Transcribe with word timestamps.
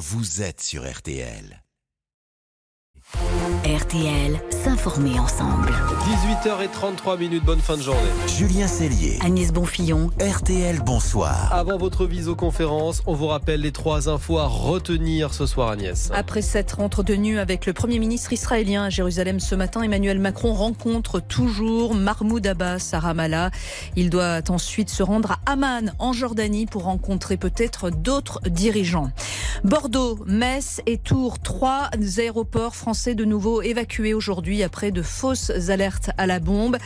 vous 0.00 0.40
êtes 0.40 0.62
sur 0.62 0.90
RTL. 0.90 1.62
RTL, 3.40 4.38
s'informer 4.50 5.18
ensemble. 5.18 5.70
18h33 6.44 7.18
minutes, 7.18 7.42
bonne 7.42 7.60
fin 7.60 7.78
de 7.78 7.82
journée. 7.82 8.00
Julien 8.26 8.68
Cellier, 8.68 9.18
Agnès 9.24 9.50
Bonfillon, 9.50 10.10
RTL, 10.20 10.80
bonsoir. 10.84 11.48
Avant 11.50 11.78
votre 11.78 12.04
visioconférence, 12.04 13.02
on 13.06 13.14
vous 13.14 13.28
rappelle 13.28 13.62
les 13.62 13.72
trois 13.72 14.10
infos 14.10 14.38
à 14.38 14.46
retenir 14.46 15.32
ce 15.32 15.46
soir, 15.46 15.70
Agnès. 15.70 16.10
Après 16.12 16.42
s'être 16.42 16.80
entretenu 16.80 17.38
avec 17.38 17.64
le 17.64 17.72
Premier 17.72 17.98
ministre 17.98 18.34
israélien 18.34 18.84
à 18.84 18.90
Jérusalem 18.90 19.40
ce 19.40 19.54
matin, 19.54 19.80
Emmanuel 19.82 20.18
Macron 20.18 20.52
rencontre 20.52 21.20
toujours 21.20 21.94
Mahmoud 21.94 22.46
Abbas 22.46 22.90
à 22.92 23.00
Ramallah. 23.00 23.50
Il 23.96 24.10
doit 24.10 24.42
ensuite 24.50 24.90
se 24.90 25.02
rendre 25.02 25.32
à 25.46 25.52
Amman, 25.52 25.94
en 25.98 26.12
Jordanie, 26.12 26.66
pour 26.66 26.82
rencontrer 26.82 27.38
peut-être 27.38 27.88
d'autres 27.88 28.40
dirigeants. 28.46 29.10
Bordeaux, 29.64 30.18
Metz 30.26 30.82
et 30.84 30.98
Tours, 30.98 31.38
trois 31.38 31.88
aéroports 32.18 32.76
français 32.76 33.14
de 33.14 33.29
nouveau 33.30 33.62
évacués 33.62 34.12
aujourd'hui 34.12 34.62
après 34.62 34.90
de 34.90 35.00
fausses 35.00 35.50
alertes 35.70 36.10
à 36.18 36.26
la 36.26 36.40
bombe. 36.40 36.76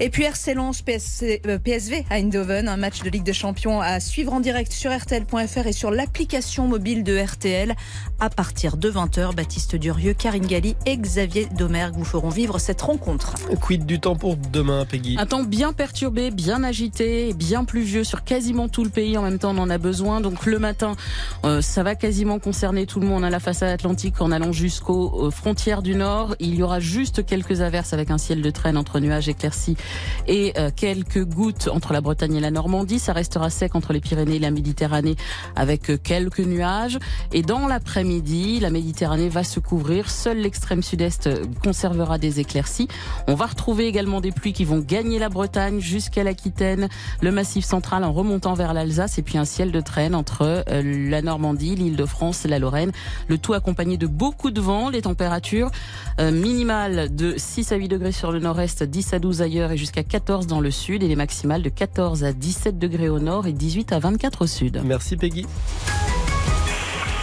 Et 0.00 0.10
puis 0.10 0.24
RC 0.24 0.54
Lens, 0.54 0.82
PSC, 0.82 1.40
euh, 1.46 1.58
PSV 1.58 2.04
à 2.10 2.16
Eindhoven, 2.16 2.68
un 2.68 2.76
match 2.76 3.02
de 3.02 3.08
Ligue 3.08 3.22
des 3.22 3.32
Champions 3.32 3.80
à 3.80 4.00
suivre 4.00 4.32
en 4.32 4.40
direct 4.40 4.72
sur 4.72 4.94
RTL.fr 4.94 5.66
et 5.66 5.72
sur 5.72 5.90
l'application 5.90 6.66
mobile 6.66 7.04
de 7.04 7.16
RTL 7.16 7.74
à 8.20 8.28
partir 8.28 8.76
de 8.76 8.90
20h. 8.90 9.34
Baptiste 9.34 9.76
Durieux, 9.76 10.14
Karine 10.14 10.46
Galli 10.46 10.74
et 10.84 10.96
Xavier 10.96 11.46
Domergue 11.56 11.94
vous 11.94 12.04
feront 12.04 12.28
vivre 12.28 12.58
cette 12.58 12.82
rencontre. 12.82 13.34
Quid 13.60 13.86
du 13.86 14.00
temps 14.00 14.16
pour 14.16 14.36
demain, 14.36 14.84
Peggy? 14.84 15.16
Un 15.18 15.26
temps 15.26 15.44
bien 15.44 15.72
perturbé, 15.72 16.32
bien 16.32 16.64
agité, 16.64 17.32
bien 17.34 17.64
pluvieux 17.64 18.02
sur 18.02 18.24
quasiment 18.24 18.68
tout 18.68 18.82
le 18.82 18.90
pays. 18.90 19.16
En 19.16 19.22
même 19.22 19.38
temps, 19.38 19.54
on 19.54 19.58
en 19.58 19.70
a 19.70 19.78
besoin. 19.78 20.20
Donc 20.20 20.44
le 20.46 20.58
matin, 20.58 20.96
euh, 21.44 21.62
ça 21.62 21.84
va 21.84 21.94
quasiment 21.94 22.40
concerner 22.40 22.86
tout 22.86 22.98
le 22.98 23.06
monde 23.06 23.24
à 23.24 23.30
la 23.30 23.40
façade 23.40 23.70
atlantique 23.70 24.20
en 24.20 24.32
allant 24.32 24.52
jusqu'aux 24.52 25.26
euh, 25.26 25.30
frontières 25.30 25.82
du 25.84 25.94
Nord. 25.94 26.34
Il 26.40 26.56
y 26.56 26.62
aura 26.62 26.80
juste 26.80 27.24
quelques 27.24 27.60
averses 27.60 27.92
avec 27.92 28.10
un 28.10 28.18
ciel 28.18 28.42
de 28.42 28.50
traîne 28.50 28.76
entre 28.76 28.98
nuages 28.98 29.28
éclaircis 29.28 29.76
et 30.26 30.54
euh, 30.58 30.70
quelques 30.74 31.22
gouttes 31.24 31.68
entre 31.68 31.92
la 31.92 32.00
Bretagne 32.00 32.34
et 32.34 32.40
la 32.40 32.50
Normandie. 32.50 32.98
Ça 32.98 33.12
restera 33.12 33.50
sec 33.50 33.74
entre 33.76 33.92
les 33.92 34.00
Pyrénées 34.00 34.36
et 34.36 34.38
la 34.40 34.50
Méditerranée 34.50 35.14
avec 35.54 35.90
euh, 35.90 35.98
quelques 36.02 36.40
nuages. 36.40 36.98
Et 37.32 37.42
dans 37.42 37.68
l'après-midi, 37.68 38.60
la 38.60 38.70
Méditerranée 38.70 39.28
va 39.28 39.44
se 39.44 39.60
couvrir. 39.60 40.10
Seul 40.10 40.38
l'extrême 40.38 40.82
sud-est 40.82 41.26
euh, 41.26 41.44
conservera 41.62 42.16
des 42.18 42.40
éclaircies. 42.40 42.88
On 43.28 43.34
va 43.34 43.46
retrouver 43.46 43.86
également 43.86 44.22
des 44.22 44.32
pluies 44.32 44.54
qui 44.54 44.64
vont 44.64 44.80
gagner 44.80 45.18
la 45.18 45.28
Bretagne 45.28 45.80
jusqu'à 45.80 46.24
l'Aquitaine, 46.24 46.88
le 47.20 47.30
Massif 47.30 47.64
central 47.64 48.04
en 48.04 48.12
remontant 48.12 48.54
vers 48.54 48.72
l'Alsace 48.72 49.18
et 49.18 49.22
puis 49.22 49.36
un 49.36 49.44
ciel 49.44 49.70
de 49.70 49.80
traîne 49.82 50.14
entre 50.14 50.64
la 50.66 51.20
Normandie, 51.20 51.74
l'île 51.76 51.96
de 51.96 52.06
France, 52.06 52.44
la 52.44 52.58
Lorraine. 52.58 52.92
Le 53.28 53.36
tout 53.36 53.52
accompagné 53.52 53.98
de 53.98 54.06
beaucoup 54.06 54.50
de 54.50 54.62
vent. 54.62 54.88
Les 54.88 55.02
températures 55.02 55.70
minimales 56.20 57.14
de 57.14 57.34
6 57.36 57.72
à 57.72 57.76
8 57.76 57.88
degrés 57.88 58.12
sur 58.12 58.30
le 58.30 58.38
nord-est, 58.38 58.84
10 58.84 59.14
à 59.14 59.18
12 59.18 59.42
ailleurs 59.42 59.72
et 59.72 59.76
jusqu'à 59.76 60.04
14 60.04 60.46
dans 60.46 60.60
le 60.60 60.70
sud 60.70 61.02
et 61.02 61.08
les 61.08 61.16
maximales 61.16 61.62
de 61.62 61.68
14 61.68 62.22
à 62.22 62.32
17 62.32 62.78
degrés 62.78 63.08
au 63.08 63.18
nord 63.18 63.46
et 63.46 63.52
18 63.52 63.92
à 63.92 63.98
24 63.98 64.42
au 64.42 64.46
sud. 64.46 64.80
Merci, 64.84 65.16
Peggy. 65.16 65.44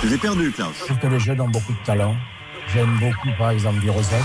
Je 0.01 0.07
vous 0.07 0.13
ai 0.13 0.17
perdu, 0.17 0.51
Klaus. 0.51 0.73
Je 0.79 0.85
trouve 0.85 0.99
que 0.99 1.07
les 1.07 1.19
jeunes 1.19 1.41
ont 1.41 1.49
beaucoup 1.49 1.73
de 1.73 1.85
talent. 1.85 2.15
J'aime 2.73 2.97
beaucoup, 2.99 3.29
par 3.37 3.51
exemple, 3.51 3.79
Virosec. 3.79 4.19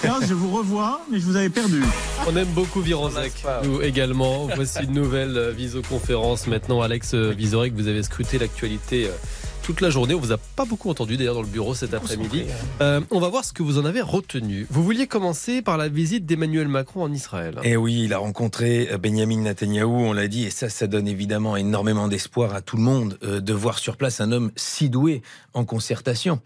Klaus, 0.00 0.24
je 0.26 0.34
vous 0.34 0.56
revois, 0.56 1.00
mais 1.10 1.18
je 1.18 1.26
vous 1.26 1.36
avais 1.36 1.50
perdu. 1.50 1.82
On 2.26 2.34
aime 2.36 2.48
beaucoup 2.48 2.80
Vironzek, 2.80 3.44
nous 3.64 3.82
également. 3.82 4.48
Voici 4.54 4.82
une 4.82 4.92
nouvelle 4.92 5.36
euh, 5.36 5.50
visioconférence 5.50 6.46
maintenant. 6.46 6.80
Alex 6.80 7.12
euh, 7.14 7.34
Vizorek, 7.36 7.74
vous 7.74 7.86
avez 7.86 8.02
scruté 8.02 8.38
l'actualité 8.38 9.06
euh, 9.06 9.10
toute 9.64 9.80
la 9.80 9.88
journée. 9.88 10.14
On 10.14 10.20
vous 10.20 10.32
a 10.32 10.36
pas 10.36 10.66
beaucoup 10.66 10.90
entendu 10.90 11.16
d'ailleurs 11.16 11.36
dans 11.36 11.42
le 11.42 11.48
bureau 11.48 11.74
cet 11.74 11.94
après-midi. 11.94 12.44
Euh, 12.82 13.00
on 13.10 13.18
va 13.18 13.28
voir 13.28 13.46
ce 13.46 13.54
que 13.54 13.62
vous 13.62 13.78
en 13.78 13.86
avez 13.86 14.02
retenu. 14.02 14.66
Vous 14.68 14.84
vouliez 14.84 15.06
commencer 15.06 15.62
par 15.62 15.78
la 15.78 15.88
visite 15.88 16.26
d'Emmanuel 16.26 16.68
Macron 16.68 17.02
en 17.02 17.10
Israël. 17.10 17.58
Et 17.62 17.74
oui, 17.74 18.02
il 18.04 18.12
a 18.12 18.18
rencontré 18.18 18.90
euh, 18.92 18.98
Benjamin 18.98 19.38
Netanyahou, 19.38 19.90
on 19.90 20.12
l'a 20.12 20.28
dit, 20.28 20.44
et 20.44 20.50
ça, 20.50 20.68
ça 20.68 20.86
donne 20.86 21.08
évidemment 21.08 21.56
énormément 21.56 22.08
d'espoir 22.08 22.54
à 22.54 22.60
tout 22.60 22.76
le 22.76 22.82
monde 22.82 23.18
euh, 23.22 23.40
de 23.40 23.54
voir 23.54 23.78
sur 23.78 23.96
place 23.96 24.20
un 24.20 24.32
homme 24.32 24.50
si 24.54 24.90
doué 24.90 25.22
en 25.54 25.64
concertation. 25.64 26.40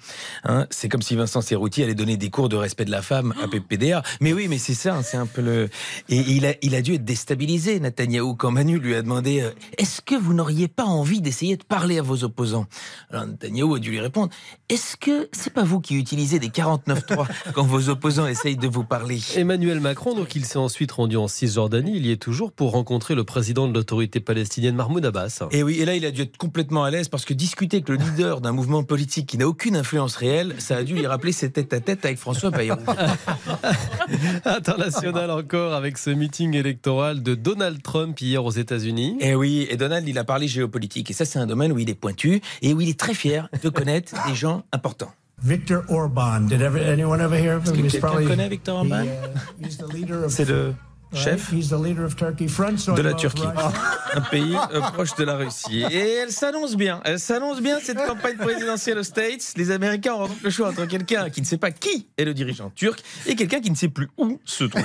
Hein, 0.45 0.69
c'est 0.71 0.89
comme 0.89 1.03
si 1.03 1.17
Vincent 1.17 1.41
Serrouti 1.41 1.83
allait 1.83 1.97
donner 1.97 2.17
des 2.17 2.31
cours 2.31 2.49
de 2.49 2.57
respect 2.57 2.85
de 2.85 2.93
la 2.93 3.03
femme 3.03 3.35
à 3.43 3.49
PPDA. 3.49 4.05
Mais 4.21 4.33
oui, 4.33 4.47
mais 4.49 4.59
c'est 4.59 4.75
ça, 4.75 4.95
hein, 4.95 5.03
c'est 5.03 5.17
un 5.17 5.27
peu 5.27 5.43
le. 5.43 5.69
Et 6.09 6.19
il 6.19 6.47
a, 6.47 6.53
il 6.63 6.77
a 6.77 6.83
dû 6.83 6.95
être 6.95 7.05
déstabilisé, 7.05 7.81
Netanyahou, 7.81 8.37
quand 8.37 8.53
Manu 8.53 8.79
lui 8.79 8.95
a 8.95 9.03
demandé 9.03 9.41
euh, 9.41 9.51
Est-ce 9.77 10.03
que 10.03 10.15
vous 10.15 10.35
n'auriez 10.35 10.69
pas 10.69 10.85
envie 10.85 11.21
d'essayer 11.21 11.57
de 11.57 11.65
parler 11.65 11.99
à 11.99 12.03
vos 12.03 12.23
opposants? 12.23 12.67
Alors 13.11 13.27
Netanyahou 13.27 13.75
a 13.75 13.79
dû 13.79 13.91
lui 13.91 14.01
répondre 14.01 14.31
Est-ce 14.69 14.97
que 14.97 15.29
c'est 15.33 15.53
pas 15.53 15.65
vous 15.65 15.81
qui 15.81 15.97
utilisez 15.97 16.39
des 16.39 16.49
49.3 16.49 17.27
quand 17.55 17.65
vos 17.65 17.89
opposants 17.89 18.27
essayent 18.27 18.57
de 18.57 18.69
vous 18.69 18.85
parler? 18.85 19.19
Emmanuel 19.37 19.81
Macron, 19.81 20.15
donc 20.15 20.37
il 20.37 20.45
s'est 20.45 20.59
ensuite 20.59 20.93
rendu 20.93 21.17
en 21.17 21.27
Cisjordanie, 21.27 21.97
il 21.97 22.07
y 22.07 22.13
est 22.13 22.17
toujours 22.17 22.53
pour 22.53 22.73
rencontrer 22.73 23.15
le 23.15 23.25
président 23.25 23.67
de 23.67 23.75
l'autorité 23.75 24.21
palestinienne 24.21 24.75
Mahmoud 24.75 25.05
Abbas. 25.05 25.43
Et 25.51 25.63
oui, 25.63 25.79
et 25.81 25.85
là, 25.85 25.95
il 25.95 26.05
a 26.05 26.11
dû 26.11 26.23
être 26.23 26.37
complètement 26.37 26.85
à 26.85 26.91
l'aise 26.91 27.09
parce 27.09 27.25
que 27.25 27.35
discuter 27.35 27.79
avec 27.79 27.89
le 27.89 27.97
leader 27.97 28.41
d'un 28.41 28.53
mouvement 28.53 28.83
politique 28.83 29.27
qui 29.27 29.39
n'a 29.39 29.49
aucune 29.49 29.77
influence 29.77 30.17
réelle, 30.17 30.55
ça 30.59 30.77
a 30.77 30.83
dû 30.85 30.95
lui 30.95 31.07
rappeler 31.07 31.33
ses 31.33 31.51
tête 31.51 31.73
à 31.73 31.81
tête 31.81 32.05
avec 32.05 32.19
François 32.19 32.51
Bayrou. 32.51 32.79
International 34.45 35.31
encore 35.31 35.75
avec 35.75 35.99
ce 35.99 36.11
meeting 36.11 36.55
électoral 36.55 37.23
de 37.23 37.35
Donald 37.35 37.83
Trump 37.83 38.21
hier 38.21 38.45
aux 38.45 38.51
États-Unis. 38.51 39.17
Et 39.21 39.35
oui, 39.35 39.67
et 39.71 39.77
Donald, 39.77 40.07
il 40.07 40.19
a 40.19 40.25
parlé 40.25 40.47
géopolitique. 40.47 41.11
Et 41.11 41.15
ça, 41.15 41.25
c'est 41.25 41.39
un 41.39 41.47
domaine 41.47 41.73
où 41.73 41.79
il 41.79 41.89
est 41.89 41.95
pointu 41.95 42.41
et 42.63 42.75
où 42.75 42.81
il 42.81 42.89
est 42.89 42.98
très 42.99 43.15
fier 43.15 43.49
de 43.63 43.69
connaître 43.71 44.15
des 44.27 44.35
gens 44.35 44.65
importants. 44.73 45.13
Victor 45.43 45.85
Orban. 45.89 46.41
Did 46.49 46.61
ever, 46.63 46.85
anyone 46.85 47.21
ever 47.21 47.39
hear 47.41 47.57
of 47.57 47.63
Est-ce 47.65 47.73
him? 47.75 47.83
quelqu'un 47.83 48.01
probably- 48.01 48.27
connaît 48.27 48.49
Victor 48.49 48.77
Orban? 48.79 49.05
uh, 49.05 49.65
he's 49.65 49.79
the 49.79 49.87
leader 49.95 50.25
of- 50.25 50.33
C'est 50.33 50.45
le 50.49 50.75
chef 51.15 51.51
Right? 51.51 51.59
He's 51.59 51.71
the 51.71 51.79
leader 51.79 52.05
of 52.05 52.17
Turkey. 52.17 52.49
Friends 52.49 52.85
talk 52.85 52.97
de 52.97 53.03
la 53.03 53.15
Turquie, 53.15 53.47
Russia. 53.47 53.73
un 54.15 54.21
pays 54.21 54.57
euh, 54.73 54.81
proche 54.81 55.15
de 55.17 55.25
la 55.25 55.37
Russie. 55.37 55.85
Et 55.91 56.15
elle 56.23 56.33
s'annonce 56.33 56.77
bien, 56.77 57.01
elle 57.05 57.19
s'annonce 57.19 57.61
bien 57.61 57.79
cette 57.83 57.99
campagne 58.05 58.37
présidentielle 58.37 58.99
aux 58.99 59.03
States. 59.03 59.53
Les 59.57 59.71
Américains 59.71 60.15
auront 60.15 60.29
donc 60.29 60.43
le 60.43 60.51
choix 60.51 60.69
entre 60.69 60.87
quelqu'un 60.87 61.31
qui 61.31 61.41
ne 61.41 61.47
sait 61.47 61.59
pas 61.59 61.71
qui 61.71 62.09
est 62.17 62.25
le 62.25 62.35
dirigeant 62.35 62.71
turc 62.71 63.03
et 63.27 63.37
quelqu'un 63.37 63.61
qui 63.61 63.71
ne 63.71 63.77
sait 63.77 63.89
plus 63.89 64.09
où 64.17 64.41
se 64.45 64.65
trouve 64.65 64.83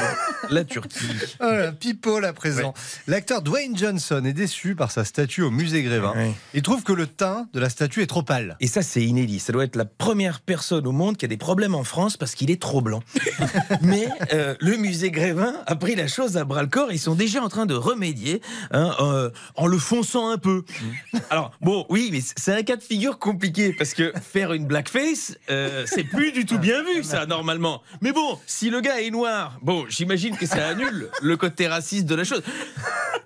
la 0.50 0.64
Turquie. 0.64 1.00
Voilà, 1.40 1.72
people 1.72 2.24
à 2.26 2.34
présent. 2.34 2.74
L'acteur 3.08 3.42
Dwayne 3.42 3.78
Johnson 3.78 4.24
est 4.26 4.34
déçu 4.34 4.76
par 4.76 4.92
sa 4.92 5.04
statue 5.04 5.42
au 5.42 5.52
musée 5.52 5.84
Grévin. 5.84 6.14
Ouais. 6.16 6.34
Il 6.54 6.62
trouve 6.62 6.84
que 6.84 6.94
le 6.94 7.08
teint 7.08 7.48
de 7.54 7.60
la 7.60 7.70
statue 7.70 8.02
est 8.02 8.08
trop 8.08 8.24
pâle. 8.24 8.56
Et 8.60 8.68
ça, 8.68 8.82
c'est 8.82 9.04
inédit. 9.04 9.40
Ça 9.40 9.52
doit 9.52 9.64
être 9.64 9.76
la 9.76 9.86
première 9.86 10.42
personne 10.42 10.88
au 10.88 10.92
monde 10.92 11.18
qui 11.18 11.26
a 11.26 11.28
des 11.28 11.38
problèmes 11.38 11.76
en 11.76 11.84
France 11.84 12.18
parce 12.18 12.36
qu'il 12.36 12.50
est 12.52 12.62
trop 12.62 12.82
blanc. 12.82 13.02
Mais 13.82 14.08
euh, 14.34 14.56
le 14.60 14.78
musée 14.78 15.12
Grévin 15.12 15.54
a 15.66 15.76
pris 15.76 15.96
la 15.96 16.08
chose 16.14 16.38
à 16.38 16.44
bras 16.44 16.62
le 16.62 16.68
corps. 16.68 16.92
Ils 16.92 17.00
sont 17.00 17.16
déjà 17.16 17.42
en 17.42 17.50
train 17.50 17.66
de 17.66 17.74
remédier 17.74 18.42
hein, 18.72 18.96
euh, 19.00 19.30
en 19.56 19.68
le 19.68 19.78
fonçant 19.78 20.30
un 20.30 20.38
peu. 20.38 20.64
Alors, 21.30 21.52
bon, 21.62 21.86
oui, 21.90 22.10
mais 22.12 22.20
c'est 22.22 22.54
un 22.54 22.64
cas 22.64 22.76
de 22.76 22.84
figure 22.84 23.20
compliqué 23.20 23.74
parce 23.74 23.94
que 23.94 24.14
faire 24.22 24.54
une 24.54 24.66
blackface, 24.66 25.38
euh, 25.50 25.84
c'est 25.88 26.04
plus 26.04 26.32
du 26.32 26.46
tout 26.46 26.60
bien 26.60 26.84
vu, 26.84 27.04
ça, 27.04 27.26
normalement. 27.26 27.82
Mais 28.02 28.12
bon, 28.12 28.40
si 28.46 28.70
le 28.70 28.82
gars 28.82 29.02
est 29.02 29.12
noir, 29.12 29.58
bon, 29.62 29.86
j'imagine 29.90 30.38
que 30.38 30.46
ça 30.46 30.68
annule 30.68 31.10
le 31.22 31.38
côté 31.38 31.68
raciste 31.68 32.06
de 32.06 32.16
la 32.16 32.24
chose. 32.24 32.44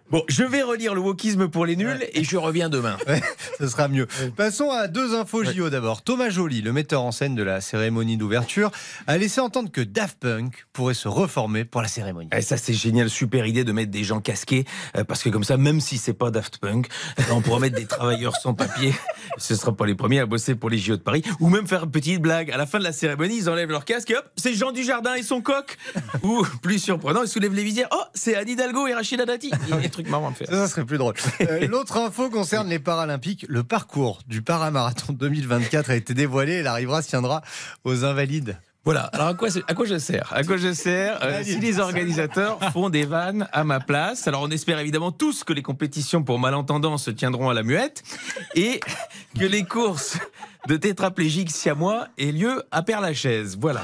Bon, 0.10 0.24
je 0.30 0.44
vais 0.44 0.62
relire 0.62 0.96
le 0.96 1.02
wokisme 1.02 1.50
pour 1.50 1.66
les 1.66 1.76
nuls 1.76 2.08
et 2.14 2.24
je 2.24 2.38
reviens 2.38 2.70
demain. 2.70 2.98
Ouais, 3.08 3.22
ce 3.60 3.68
sera 3.68 3.88
mieux. 3.88 4.06
Passons 4.36 4.70
à 4.70 4.88
deux 4.88 5.16
infos 5.16 5.44
JO 5.46 5.70
d'abord. 5.70 6.02
Thomas 6.02 6.30
Joly, 6.30 6.62
le 6.62 6.74
metteur 6.74 7.04
en 7.04 7.12
scène 7.14 7.36
de 7.36 7.44
la 7.44 7.62
cérémonie 7.62 8.18
d'ouverture, 8.18 8.70
a 9.06 9.18
laissé 9.18 9.40
entendre 9.40 9.72
que 9.72 9.80
Daft 9.80 10.20
Punk 10.20 10.66
pourrait 10.74 10.94
se 10.94 11.08
reformer 11.08 11.64
pour 11.64 11.82
la 11.82 11.88
cérémonie. 11.88 12.30
Et 12.36 12.42
ça, 12.42 12.58
c'est 12.58 12.74
génial, 12.74 13.10
super 13.10 13.46
idée 13.46 13.64
de 13.64 13.72
mettre 13.72 13.92
des 13.92 14.04
gens 14.04 14.20
casqués, 14.20 14.66
euh, 14.98 15.06
parce 15.06 15.24
que 15.24 15.30
comme 15.30 15.46
ça, 15.46 15.56
même 15.56 15.80
si 15.80 15.98
c'est 15.98 16.14
pas 16.14 16.32
Daft 16.32 16.58
Punk, 16.58 16.88
on 17.32 17.42
pourra 17.42 17.60
mettre 17.60 17.78
des 17.78 17.86
travailleurs 17.86 18.36
sans 18.36 18.54
papier. 18.54 18.94
Ce 19.38 19.56
sera 19.56 19.76
pas 19.76 19.86
les 19.86 19.96
premiers 19.96 20.20
à 20.20 20.26
bosser 20.26 20.56
pour 20.56 20.70
les 20.70 20.78
JO 20.78 20.98
de 20.98 21.02
Paris, 21.02 21.24
ou 21.40 21.50
même 21.50 21.68
faire 21.68 21.84
une 21.84 21.92
petite 21.92 22.22
blague. 22.22 22.52
À 22.52 22.58
la 22.58 22.66
fin 22.66 22.80
de 22.80 22.84
la 22.84 22.92
cérémonie, 22.92 23.38
ils 23.38 23.50
enlèvent 23.50 23.70
leur 23.70 23.86
casque 23.86 24.12
et 24.12 24.16
hop, 24.16 24.26
c'est 24.36 24.54
Jean 24.54 24.72
Dujardin 24.72 25.16
et 25.16 25.24
son 25.24 25.42
coq. 25.42 25.78
ou 26.24 26.46
plus 26.62 26.80
surprenant, 26.80 27.24
ils 27.24 27.28
soulèvent 27.28 27.54
les 27.54 27.64
visières. 27.64 27.88
Oh, 27.92 28.04
c'est 28.14 28.36
Anne 28.36 28.50
Hidalgo 28.50 28.88
et 28.88 28.94
Rachida 28.94 29.26
Dati. 29.26 29.52
Il 29.68 29.70
y 29.70 29.74
a 29.74 29.78
des 29.78 29.90
trucs 29.90 30.10
marrants 30.10 30.30
à 30.30 30.34
faire. 30.34 30.48
Ça, 30.48 30.56
ça 30.56 30.68
serait 30.68 30.86
plus 30.86 30.98
drôle. 30.98 31.16
Euh, 31.42 31.68
L'autre 31.68 31.98
info 31.98 32.30
concerne 32.30 32.70
les 32.70 32.80
Paralympiques. 32.80 33.46
Le 33.50 33.64
parcours 33.64 34.20
du 34.28 34.42
paramarathon 34.42 35.14
2024 35.14 35.90
a 35.90 35.96
été 35.96 36.14
dévoilé 36.14 36.54
et 36.54 36.64
l'arrivera 36.64 37.02
se 37.02 37.10
tiendra 37.10 37.42
aux 37.84 38.06
Invalides. 38.06 38.58
Voilà. 38.88 39.02
Alors 39.12 39.28
à 39.28 39.34
quoi, 39.34 39.50
à 39.68 39.74
quoi 39.74 39.86
je 39.86 39.98
sers 39.98 40.32
À 40.34 40.46
quoi 40.46 40.56
je 40.56 40.72
sers 40.72 41.20
Euh, 41.22 41.44
Si 41.44 41.60
les 41.60 41.78
organisateurs 41.82 42.58
font 42.72 42.90
des 42.90 43.04
vannes 43.04 43.50
à 43.52 43.66
ma 43.66 43.82
place, 43.82 44.30
alors 44.30 44.44
on 44.44 44.50
espère 44.50 44.80
évidemment 44.80 45.12
tous 45.12 45.44
que 45.44 45.52
les 45.52 45.62
compétitions 45.62 46.24
pour 46.24 46.40
malentendants 46.40 46.98
se 46.98 47.12
tiendront 47.12 47.50
à 47.50 47.54
la 47.54 47.64
muette 47.64 48.02
et 48.56 48.80
que 49.38 49.44
les 49.44 49.66
courses 49.66 50.18
de 50.70 50.78
tétraplégiques 50.78 51.52
siamois 51.52 52.08
aient 52.18 52.32
lieu 52.32 52.64
à 52.72 52.82
Père-Lachaise. 52.82 53.58
Voilà. 53.60 53.84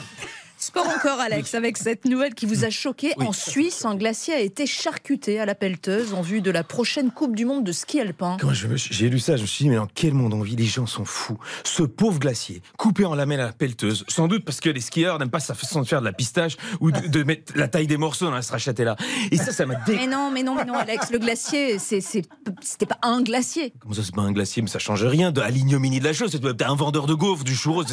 Sport 0.63 0.87
encore, 0.87 1.19
Alex, 1.19 1.53
avec 1.53 1.77
cette 1.77 2.05
nouvelle 2.05 2.33
qui 2.33 2.45
vous 2.45 2.65
a 2.65 2.69
choqué. 2.69 3.13
Oui. 3.17 3.27
En 3.27 3.33
Suisse, 3.33 3.85
un 3.85 3.95
glacier 3.95 4.33
a 4.33 4.39
été 4.39 4.65
charcuté 4.65 5.39
à 5.39 5.45
la 5.45 5.55
pelleteuse 5.55 6.13
en 6.13 6.21
vue 6.21 6.41
de 6.41 6.51
la 6.51 6.63
prochaine 6.63 7.11
Coupe 7.11 7.35
du 7.35 7.45
Monde 7.45 7.63
de 7.63 7.71
ski 7.71 7.99
alpin. 7.99 8.37
Quand 8.39 8.53
j'ai 8.53 9.09
lu 9.09 9.19
ça, 9.19 9.37
je 9.37 9.41
me 9.41 9.47
suis 9.47 9.65
dit, 9.65 9.69
mais 9.69 9.75
dans 9.75 9.87
quel 9.93 10.13
monde 10.13 10.33
on 10.33 10.41
vit? 10.41 10.55
Les 10.55 10.65
gens 10.65 10.85
sont 10.85 11.05
fous. 11.05 11.37
Ce 11.63 11.83
pauvre 11.83 12.19
glacier, 12.19 12.61
coupé 12.77 13.05
en 13.05 13.15
lamelles 13.15 13.41
à 13.41 13.47
la 13.47 13.53
pelleteuse, 13.53 14.05
sans 14.07 14.27
doute 14.27 14.45
parce 14.45 14.59
que 14.59 14.69
les 14.69 14.81
skieurs 14.81 15.19
n'aiment 15.19 15.29
pas 15.29 15.39
sa 15.39 15.53
façon 15.53 15.81
de 15.81 15.87
faire 15.87 15.99
de 15.99 16.05
la 16.05 16.13
pistache 16.13 16.57
ou 16.79 16.91
de, 16.91 17.07
de 17.07 17.23
mettre 17.23 17.53
la 17.55 17.67
taille 17.67 17.87
des 17.87 17.97
morceaux 17.97 18.25
dans 18.25 18.31
la 18.31 18.41
stracciatella. 18.41 18.95
Et 19.31 19.37
ça, 19.37 19.51
ça 19.51 19.65
m'a 19.65 19.75
dé... 19.75 19.95
Mais 19.95 20.07
non, 20.07 20.31
mais 20.31 20.43
non, 20.43 20.55
mais 20.55 20.65
non, 20.65 20.75
Alex, 20.75 21.11
le 21.11 21.19
glacier, 21.19 21.77
c'était 21.79 22.85
pas 22.85 22.99
un 23.01 23.21
glacier. 23.21 23.73
Comment 23.81 23.93
ça, 23.95 24.01
c'est 24.03 24.15
pas 24.15 24.21
un 24.21 24.31
glacier? 24.31 24.61
Mais 24.61 24.69
ça 24.69 24.79
change 24.79 25.03
rien 25.03 25.31
de 25.31 25.41
à 25.41 25.49
l'ignominie 25.49 25.99
de 25.99 26.05
la 26.05 26.13
chose. 26.13 26.31
C'est 26.31 26.41
peut-être 26.41 26.69
un 26.69 26.75
vendeur 26.75 27.05
de 27.05 27.13
gaufres, 27.13 27.43
du 27.43 27.55
churros. 27.55 27.83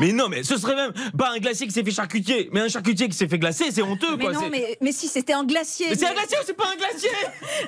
Mais 0.00 0.12
non, 0.12 0.28
mais 0.28 0.42
ce 0.42 0.56
serait 0.56 0.76
même 0.76 0.92
pas 1.18 1.32
un 1.34 1.38
glacier 1.38 1.66
qui 1.66 1.72
s'est 1.72 1.82
fait 1.82 1.90
charcutier, 2.04 2.50
mais 2.52 2.60
un 2.60 2.68
charcutier 2.68 3.08
qui 3.08 3.16
s'est 3.16 3.28
fait 3.28 3.38
glacer, 3.38 3.70
c'est 3.70 3.82
honteux, 3.82 4.16
Mais 4.16 4.24
quoi. 4.24 4.32
non, 4.32 4.48
mais, 4.50 4.76
mais 4.80 4.92
si 4.92 5.08
c'était 5.08 5.32
un 5.32 5.44
glacier. 5.44 5.86
Mais 5.90 5.96
c'est 5.96 6.06
un 6.06 6.12
glacier 6.12 6.36
ou 6.38 6.42
c'est 6.46 6.56
pas 6.56 6.68
un 6.72 6.76
glacier? 6.76 7.08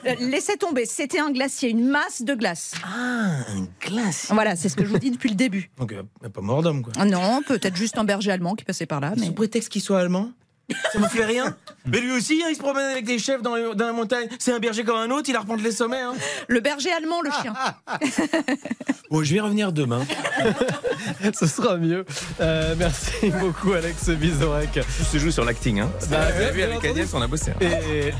Euh, 0.06 0.14
Laissez 0.30 0.56
tomber, 0.56 0.84
c'était 0.86 1.18
un 1.18 1.30
glacier, 1.30 1.70
une 1.70 1.86
masse 1.88 2.22
de 2.22 2.34
glace. 2.34 2.72
Ah, 2.84 3.40
un 3.48 3.66
glacier. 3.80 4.34
Voilà, 4.34 4.56
c'est 4.56 4.68
ce 4.68 4.76
que 4.76 4.84
je 4.84 4.90
vous 4.90 4.98
dis 4.98 5.10
depuis 5.10 5.28
le 5.30 5.34
début. 5.34 5.70
Donc, 5.78 5.92
euh, 5.92 6.02
pas 6.28 6.40
mort 6.42 6.62
d'homme, 6.62 6.82
quoi. 6.82 7.04
Non, 7.04 7.42
peut-être 7.42 7.76
juste 7.76 7.96
un 7.98 8.04
berger 8.04 8.30
allemand 8.30 8.54
qui 8.54 8.64
passait 8.64 8.86
par 8.86 9.00
là. 9.00 9.14
Mais... 9.16 9.26
Sous 9.26 9.32
prétexte 9.32 9.70
qu'il 9.70 9.82
soit 9.82 10.00
allemand? 10.00 10.30
Ça 10.92 10.98
me 10.98 11.06
fait 11.08 11.24
rien. 11.24 11.54
Mais 11.86 12.00
lui 12.00 12.12
aussi, 12.12 12.42
hein, 12.44 12.48
il 12.50 12.56
se 12.56 12.60
promène 12.60 12.86
avec 12.90 13.04
des 13.04 13.18
chefs 13.18 13.42
dans, 13.42 13.54
les- 13.54 13.74
dans 13.74 13.86
la 13.86 13.92
montagne. 13.92 14.28
C'est 14.38 14.52
un 14.52 14.58
berger 14.58 14.82
comme 14.84 14.96
un 14.96 15.10
autre, 15.10 15.28
il 15.28 15.36
arpente 15.36 15.62
les 15.62 15.70
sommets. 15.70 16.00
Hein. 16.00 16.14
Le 16.48 16.60
berger 16.60 16.90
allemand, 16.92 17.20
le 17.22 17.30
chien. 17.40 17.54
Bon, 19.10 19.22
je 19.22 19.34
vais 19.34 19.40
revenir 19.40 19.70
demain. 19.72 20.04
Ce 21.34 21.46
sera 21.46 21.76
mieux. 21.76 22.04
Euh, 22.40 22.74
merci 22.76 23.30
beaucoup, 23.40 23.72
Alex 23.72 24.08
Vizorek. 24.08 24.72
Tout 24.72 25.04
se 25.04 25.18
joue 25.18 25.30
sur 25.30 25.44
l'acting. 25.44 25.78
Hein. 25.80 25.90
Bah, 26.10 26.26
Vous 26.34 26.42
avez 26.42 26.52
vu, 26.52 26.62
avec. 26.62 26.84
Agnès, 26.84 27.14
on 27.14 27.22
a 27.22 27.26
bossé. 27.28 27.52
hein. 27.52 27.56
Et, 27.62 28.12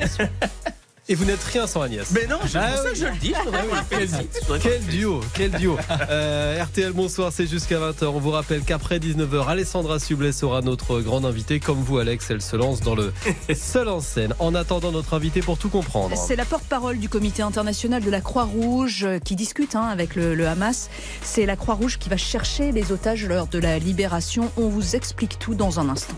et 1.08 1.14
vous 1.14 1.24
n'êtes 1.24 1.42
rien 1.44 1.66
sans 1.66 1.82
Agnès. 1.82 2.10
Mais 2.12 2.26
non, 2.26 2.38
c'est 2.46 2.58
Ah 2.58 2.68
pour 2.72 2.76
ça 2.78 2.82
oui. 2.84 2.90
que 2.90 2.96
je 2.98 3.04
le 3.06 3.16
dis. 3.18 3.32
je. 3.32 4.06
Je 4.40 4.40
voudrais 4.46 4.58
Quel 4.62 4.82
duo, 4.86 5.20
quel 5.34 5.50
duo. 5.52 5.76
Euh, 6.10 6.62
RTL, 6.64 6.92
bonsoir, 6.92 7.30
c'est 7.32 7.46
jusqu'à 7.46 7.78
20h. 7.78 8.06
On 8.06 8.18
vous 8.18 8.30
rappelle 8.30 8.62
qu'après 8.62 8.98
19h, 8.98 9.46
Alessandra 9.46 9.98
Sublet 9.98 10.32
sera 10.32 10.62
notre 10.62 11.00
grande 11.00 11.24
invitée. 11.24 11.60
Comme 11.60 11.80
vous, 11.82 11.98
Alex, 11.98 12.30
elle 12.30 12.42
se 12.42 12.56
lance 12.56 12.80
dans 12.80 12.94
le 12.94 13.12
seul 13.54 13.88
en 13.88 14.00
scène. 14.00 14.34
En 14.38 14.54
attendant 14.54 14.90
notre 14.92 15.14
invité 15.14 15.40
pour 15.40 15.58
tout 15.58 15.68
comprendre. 15.68 16.16
C'est 16.16 16.36
la 16.36 16.44
porte-parole 16.44 16.98
du 16.98 17.08
comité 17.08 17.42
international 17.42 18.02
de 18.02 18.10
la 18.10 18.20
Croix-Rouge 18.20 19.04
euh, 19.04 19.18
qui 19.18 19.36
discute 19.36 19.74
hein, 19.76 19.86
avec 19.86 20.16
le, 20.16 20.34
le 20.34 20.46
Hamas. 20.48 20.90
C'est 21.22 21.46
la 21.46 21.56
Croix-Rouge 21.56 21.98
qui 21.98 22.08
va 22.08 22.16
chercher 22.16 22.72
les 22.72 22.90
otages 22.92 23.26
lors 23.26 23.46
de 23.46 23.58
la 23.58 23.78
libération. 23.78 24.50
On 24.56 24.68
vous 24.68 24.96
explique 24.96 25.38
tout 25.38 25.54
dans 25.54 25.78
un 25.80 25.88
instant. 25.88 26.14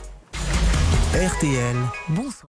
RTL, 1.15 1.77
bonsoir. 2.09 2.48